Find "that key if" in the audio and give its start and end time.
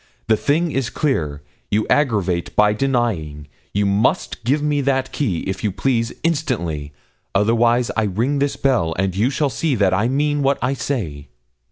4.81-5.63